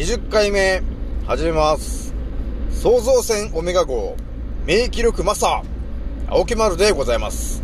[0.00, 0.82] 20回目、
[1.26, 2.14] 始めます。
[2.70, 4.16] 創造船オメガ号、
[4.64, 7.62] 免疫力マスター、青木丸でございます。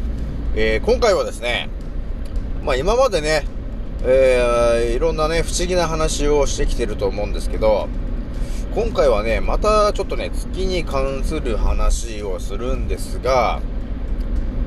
[0.54, 1.70] えー、今回はですね、
[2.62, 3.46] まあ今までね、
[4.02, 7.88] えー、いろんなね、不思議な話をしてきてると思うんですけど、
[8.74, 13.62] 今回はね、またちょっとね、月に関する話をするんですが、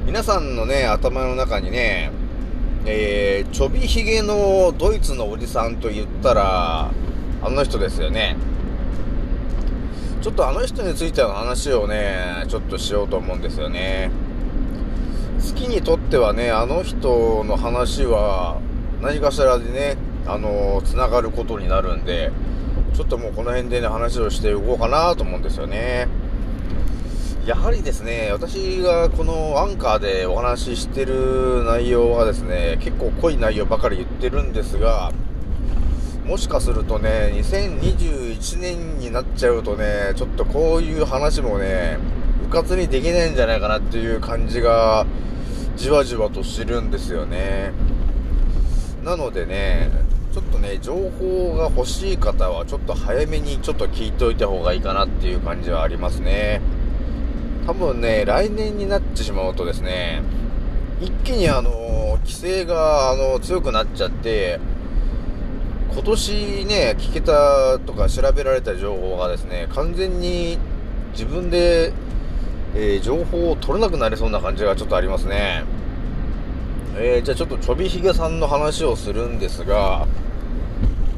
[0.08, 2.10] 皆さんのね、頭の中にね、
[2.88, 6.90] えー、ちょびひげのドイツのおじさんと言ったら、
[7.42, 8.36] あの人ですよね。
[10.22, 14.12] ちょっとあの人についての話をね、ちょっとしようと思うんですよね。
[15.40, 18.60] 好きにとってはね、あの人の話は
[19.02, 19.96] 何かしらでね、
[20.28, 22.32] あの、つながることになるんで、
[22.94, 26.10] ちょっともうこの辺でね、話をしていこうかなと思うんですよね。
[27.46, 35.14] やはりですね、私がこのアンカーでお話ししてる内容はですね、結構濃い内容ばかり言ってるんですが、
[36.30, 41.98] もしかするとね、2021年になっちゃうとね、ちょっとこういう話もね、
[42.46, 45.08] うかつにできないんじゃないかなっていう感じが、
[45.76, 47.72] じわじわとしてるんですよね。
[49.04, 49.90] なのでね、
[50.32, 56.62] ちょっとね、情報が欲しい方は、ちょっと早めにちょっと聞いといた方がいいかなっていう感じはありますね。
[57.66, 60.22] 多分ね、来年になってしまうとですね、
[61.02, 64.60] 一気にあの、規制があの、強くなっちゃって、
[65.92, 70.58] 今年ね、聞けたとか調べられた情報がですね、完全に
[71.12, 71.94] 自分で、
[72.76, 75.64] えー、情報を取れなくなりそうな感じがちょっとありますね。
[76.96, 80.08] えー、じゃあちょっとちょびひげさんの話をするんですが、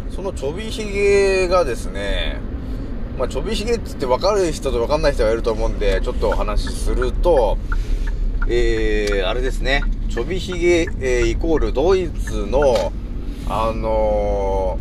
[0.09, 2.39] そのちょびひげがですね、
[3.17, 7.58] まあ、ちょびひげって言って分かる人と分かんない人がいると思うんで、ちょっとお話しすると、
[8.47, 12.91] えー、あれですね、ちょびひげ、えー、イコールドイツの、
[13.53, 14.80] あの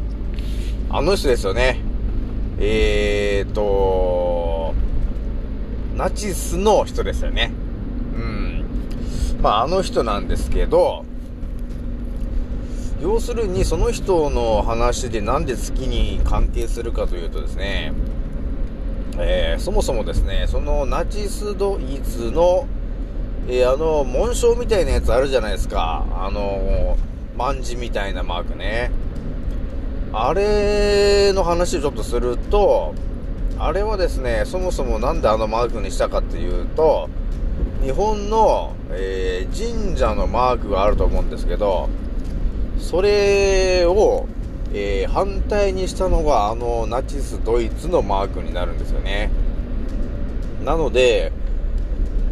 [0.88, 1.80] ー、あの人ですよね。
[2.60, 4.74] えーと、
[5.96, 7.50] ナチスの人ですよね。
[8.14, 8.64] うん。
[9.42, 11.04] まあ、あの人なんですけど、
[13.02, 17.92] 要するにその人の話でなんで月に関係するかというとですね、
[19.18, 22.68] えー、そもそもですね、そのナチスドイツの、
[23.48, 26.06] えー、あの、紋章みたいなやつあるじゃないですか。
[26.12, 26.96] あの、
[27.40, 28.90] 万字みたいなマークね。
[30.12, 32.94] あれの話をちょっとすると、
[33.58, 37.08] あれはですね、そもそもなんであのマークにしたかっていうと、
[37.82, 41.88] 日本の、えー、神社のマークがあると思うんですけど、
[42.78, 44.26] それを、
[44.74, 49.30] えー、反対にしたのがあのナチスドイツのマークになるんですよね。
[50.62, 51.32] なので、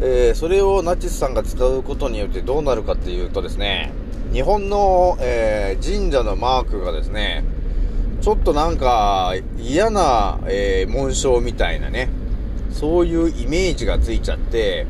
[0.01, 3.91] えー、それをナチスさんが使うことによってどうなるかっていうとですね、
[4.31, 7.43] 日本の、えー、神社のマークがですね、
[8.21, 12.09] ちょっとなんか嫌な、えー、紋章みたいなね、
[12.71, 14.85] そういうイメージがついちゃって、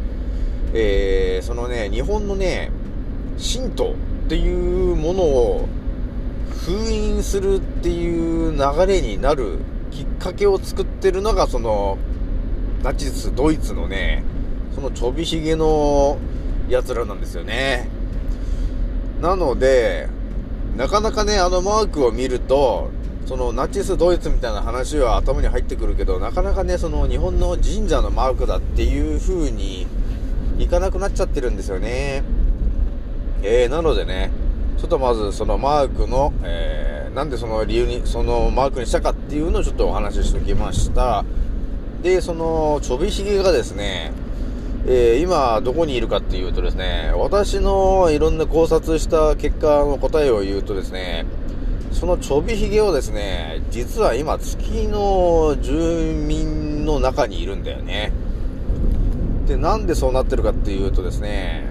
[0.74, 2.70] えー、そのね、日本のね、
[3.38, 3.94] 神道
[4.26, 5.70] っていうものを
[6.66, 9.60] 封印するっていう流れになる
[9.92, 11.98] きっかけを作ってるのが、その、
[12.84, 14.24] ナチスドイツのね、
[14.76, 16.18] そのちょびひげの
[16.68, 17.99] 奴らなんですよね。
[19.22, 20.08] なので、
[20.78, 22.90] なかなかね、あのマークを見ると、
[23.26, 29.86] そのナチスドイツみたいな話は頭に入ってくるけど、なかなかね、その日本の神社のマークだっていう風に
[30.58, 32.24] いかなくなっちゃってるんですよね。
[33.44, 34.32] えー、なのでね、
[34.78, 41.26] ちょっとまずそのマークの、えー、なんでその理由に、そのマークにしたかっていうのをちょっとお話ししておきました。
[42.02, 44.14] で、そのちょびひげがですね、
[44.88, 51.26] えー、今どこにいるかっていうとですね、私のいろんな考察した結果の答えを言うとですね、
[51.92, 54.56] そのちょびひげをですね、実は今月
[54.88, 58.12] の住民の中にいるんだよね。
[59.48, 61.66] で、なんでそうなってるかっていうとですね、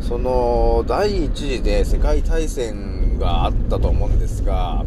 [0.00, 4.84] その第一次で世界大戦があったと思うんですが、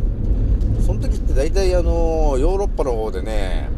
[0.86, 3.70] その時って大体あの、ヨーロッパの方でね、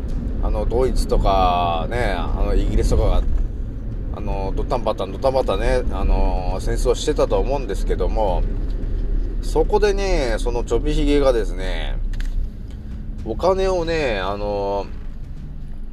[0.42, 3.24] あの、ドイツとかね、あの、イギリスとかが
[4.16, 8.44] あの、ドタンバタンドタンバタね、あの、戦争してたと思うんですけども、
[9.42, 11.98] そこでね、そのちょびひげがですね、
[13.26, 14.86] お金をね、あの、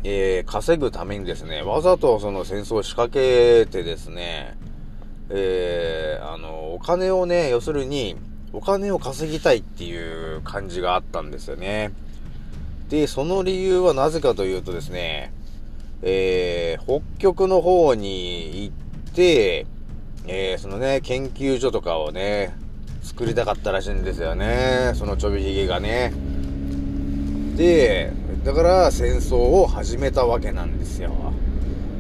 [0.05, 4.57] えー、稼ぐためにですね、わざとその戦争を仕掛けてですね、
[5.31, 8.17] えー、あの、お金をね、要するに、
[8.53, 11.93] お金を稼ぎたいっていう感じがあったんですよね。
[12.89, 15.33] で、その理由はなぜかというとですね、
[16.02, 19.66] えー、北極の方に行って、
[20.26, 22.54] えー、そのね、研究所とかをね、
[23.02, 24.93] 作りたかったらしいんですよね。
[24.94, 26.12] そのちょびひげがね。
[27.56, 28.12] で、
[28.44, 31.12] だから戦争を始めたわけなんですよ。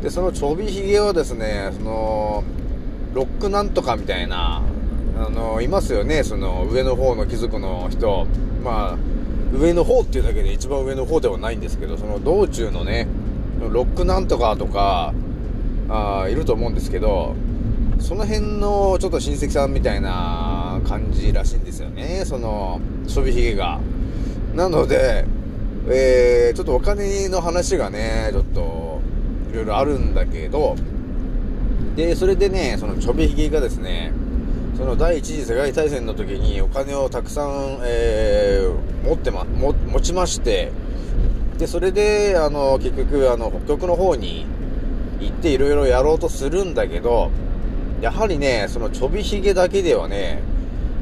[0.02, 2.44] で、そのちょびひげはですね、その、
[3.14, 4.62] ロックなんとかみたいな、
[5.16, 8.26] あの、いますよね、その上の方の貴族の人。
[8.64, 13.06] まあ、上の方っていうだけで一番上の方ではないんですけど、その道中のね、
[13.70, 15.12] ロックなんとかとか、
[15.88, 17.34] あいると思うんですけど、
[17.98, 23.80] その辺のちょっと親戚さんみたいな感じらしいんですよね、その、ちょびひげが。
[24.54, 25.24] なので、
[25.88, 29.00] えー、ちょっとお金の話がね、ちょっと、
[29.50, 30.76] いろいろあるんだけど、
[31.96, 34.12] で、それでね、そのちょびひげがですね、
[34.76, 40.72] その第一次世界大戦の時にお金をたくさん、えー、持ってま、持ちまして、
[41.58, 44.46] で、それで、あの、結局、あの、北極の方に
[45.20, 47.30] 行っていろいろやろうとするんだけど、
[48.00, 50.42] やはりね、そのちょびひげだけではね、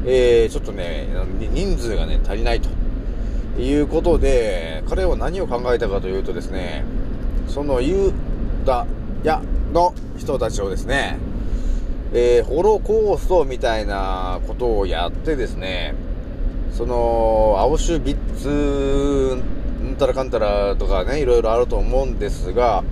[0.05, 1.09] えー、ちょっとね、
[1.39, 2.69] 人数がね、足りないと。
[3.59, 6.85] いうことで、彼は何を考えたかというとですね、
[7.49, 8.13] そのユー
[8.65, 8.87] ダ
[9.23, 9.43] ヤ
[9.73, 11.19] の人たちをですね、
[12.13, 15.95] えー、ホロコーストみたいなことをやってですね、
[16.73, 19.43] その、アウシュビッツ、
[20.01, 22.83] たらかんたらとかね、いろいろあると思うんですが、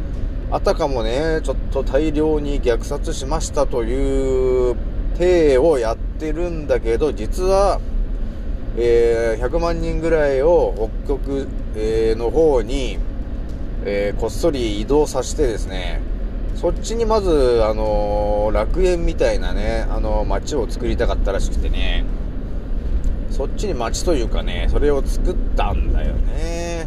[0.50, 4.76] あたかもね、ちょっと大量に虐殺しましたという
[5.18, 7.80] 体をやってるんだけど、実は、
[8.76, 12.98] えー、100万人ぐらいを北極、えー、の方に、
[13.84, 16.00] えー、こっそり移動させてですね、
[16.54, 22.04] そっちにまず、あの楽園みたいなね、あの街を作りたかったらしくてね、
[23.30, 26.77] そっちに街というかね、それを作ったんだよね。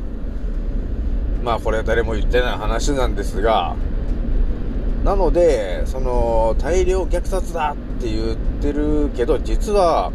[1.43, 3.75] まあこれは誰も言ってない話なんですが、
[5.03, 10.11] なので、その、大量虐殺だって言ってるけど、実は、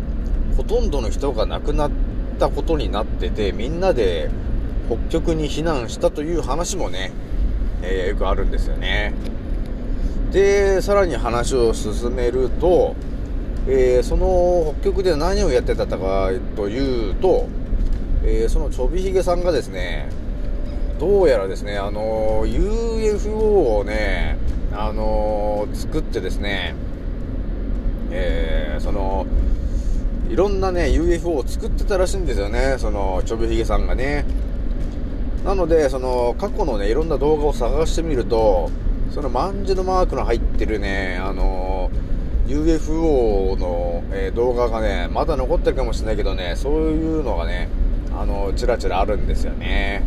[0.56, 1.90] ほとんどの人が亡くなっ
[2.38, 4.30] たことになってて、みんなで
[4.88, 7.10] 北極に避難したという話もね、
[7.82, 9.12] えー、よくあるんですよね。
[10.30, 12.94] で、さらに話を進めると、
[13.66, 17.48] えー、その北極で何をやってたかというと、
[18.24, 20.08] えー、そのちょびひげさんがですね、
[20.98, 24.38] どうやらですね、あの UFO をね、
[24.72, 26.74] あの作ってですね、
[28.10, 29.26] えー、その、
[30.30, 34.24] いろんなね、UFO を作ってたらしいんですよね、その、ちょびひげさんがね。
[35.44, 38.70] なので、その、過去のね、いろんな動画を探してみると、
[39.10, 41.90] その、まんじのマークの入ってるね、あの
[42.46, 47.68] UFO の、えー、動画がね、まだ残ってるかもしれないけどね、そういうのがね、
[48.18, 50.02] あの、ちらちらあるんですよね。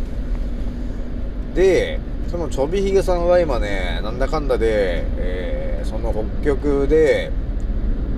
[1.54, 2.00] で、
[2.30, 7.32] そのちょびひげさんは今ね、なんだかんだで、えー、その北極で、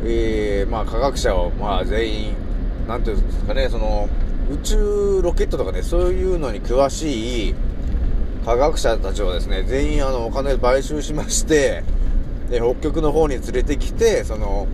[0.05, 2.34] えー、まあ科学者を、まあ全員、
[2.87, 4.08] なんていうんですかね、その、
[4.52, 7.55] 宇宙ロケットとかね、そういうのに詳しい
[8.44, 11.82] 科学者たちをですね、全員あの、お金買収しまして、
[12.50, 14.67] で、北極の方に連れてきて、その、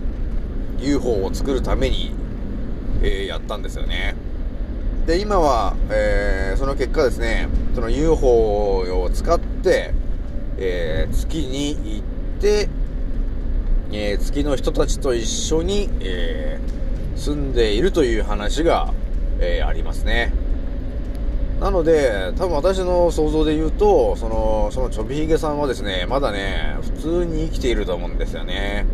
[0.81, 2.13] UFO を作るために、
[3.03, 4.17] えー、やったんですよね。
[5.09, 9.95] で、今は、えー、その結果ですね、その UFO を使って、
[10.59, 12.69] えー、月に行って、
[13.91, 16.61] えー、月の人たちと一緒に、え
[17.17, 18.93] 住んでいるという話が、
[19.41, 20.31] えありますね。
[21.59, 28.85] なので、多分私の想像で言うと、その、そのちょびひげさんはですね、まだね、普通に生きていると思うんですよね。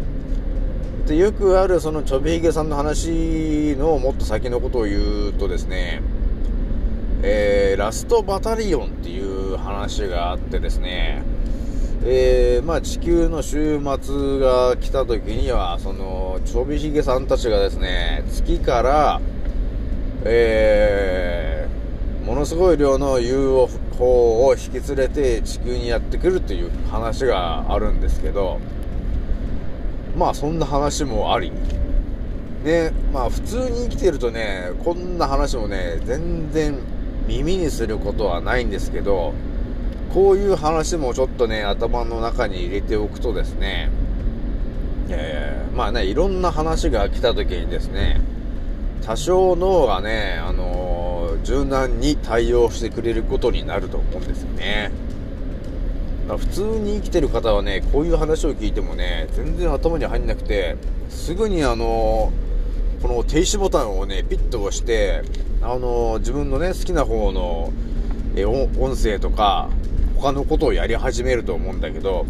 [1.06, 6.00] で、よくあるそのちょびひげさんの話のもっと先のことを言うとですね、
[7.22, 11.22] えー、ラストバタリオンっていう話があってですね、
[12.06, 19.20] えー、まあ地球の週末が来た時には、その、ちょびひげさんたちがですね、月から、
[20.24, 28.58] えー、ものすごい量の UFO を引き連れて地球にやってくるという話があるんですけど、
[30.16, 31.52] まあそんな話もあり、
[32.64, 36.78] ね、まあ普通に生きてるとね、こんな話もね、全然
[37.26, 39.34] 耳にすることはないんですけど、
[40.12, 43.90] こういう話もちょっとね、頭の中に入れておくとですね、
[45.08, 48.20] えー、まあね、いろんな話が来た時にですね、
[49.02, 54.92] 多少脳がね、あのー、柔軟に対応してくれることになると思うんですよね。
[56.26, 60.76] 普通に生きてる方はね、こういう話を聞いてもね、全然頭に入んなくて、
[61.10, 62.32] すぐにあの、
[63.02, 65.22] この停止ボタンをね、ピッと押して、
[65.60, 67.72] あの、自分のね、好きな方の、
[68.36, 69.68] え音声とか、
[70.16, 72.24] 他のことをやり始めると思うんだけど、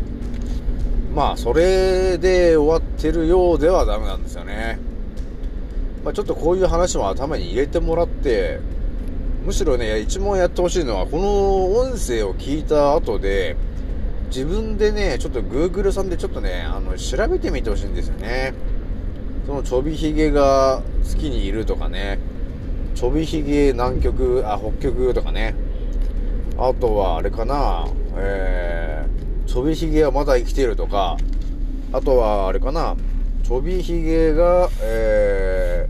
[1.15, 4.81] まあ、それで終わってるようではダメなんですよね。
[6.05, 8.59] まあ、ちょっとこういう話も頭に入れてもらって、
[9.45, 13.57] むしろね、一番やってほしいのは、この音声を聞いた後で、
[14.35, 18.53] 自分でね、ちょっと Google さんでちょっとね、あの、調べてみてほしいんですよね。
[19.47, 22.19] そのちょびひげが月にいるとかね、
[22.97, 25.55] ちょびひげ南極、あ、北極とかね。
[26.59, 27.87] あとは、あれかな、
[28.17, 31.17] えー、ちょびひげはまだ生きてるとか、
[31.93, 32.97] あとは、あれかな、
[33.45, 35.89] ちょびひげが、え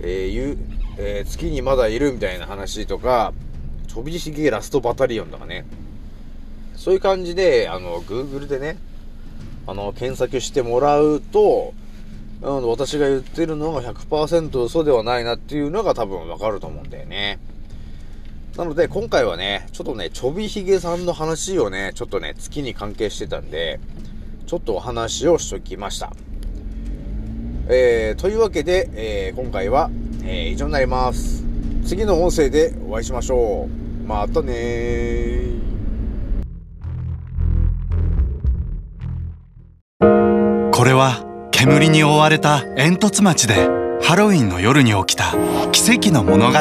[0.00, 0.58] ー、えー、ゆ、
[0.98, 3.32] えー、月にまだいるみたいな話とか、
[3.86, 5.64] ちょびひげラストバタリオンとかね。
[6.80, 8.78] そういう感じで、あの、Google でね、
[9.66, 11.74] あの、検索してもらうと、
[12.42, 17.38] あの、私が言ってるのが100%嘘ではないなっていうのが多分わかると思うんだよね。
[18.56, 23.78] なので、今回はね、ちょっとね、ちょびひげさんの話をね、ちょっとね、月に関係してたんで、
[24.46, 26.14] ちょっとお話をしときました。
[27.68, 29.90] えー、というわけで、えー、今回は、
[30.24, 31.44] えー、以上になります。
[31.84, 34.08] 次の音声でお会いしましょう。
[34.08, 35.69] またねー
[40.80, 41.20] これは
[41.50, 43.68] 煙に覆われた煙突町で
[44.00, 45.34] ハロウィンの夜に起きた
[45.72, 46.58] 奇跡の物語。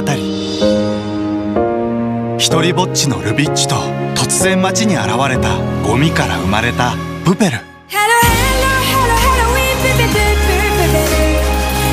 [2.38, 3.76] 一人ぼっちのルビッチと
[4.16, 5.58] 突然街に現れた
[5.88, 7.60] ゴミから生まれたプペル。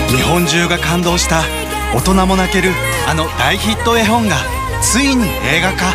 [0.09, 1.45] 日本中が感動した
[1.95, 2.71] 大人も泣ける
[3.07, 4.35] あの大ヒット絵本が
[4.83, 5.95] ついに映画化。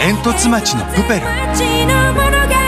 [0.00, 2.61] 煙突町のプペル。